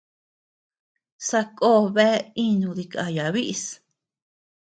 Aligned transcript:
Sakó 1.27 1.71
bea 1.95 2.17
inu 2.45 2.69
dikaya 2.77 3.25
bíʼis. 3.35 3.63